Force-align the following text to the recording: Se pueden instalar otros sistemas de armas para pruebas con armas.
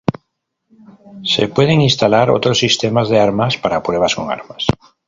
Se 1.23 1.47
pueden 1.47 1.79
instalar 1.79 2.31
otros 2.31 2.57
sistemas 2.57 3.07
de 3.09 3.19
armas 3.19 3.57
para 3.57 3.83
pruebas 3.83 4.15
con 4.15 4.31
armas. 4.31 4.65